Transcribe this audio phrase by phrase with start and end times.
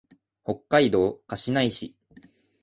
[0.43, 1.93] 北海道歌志内市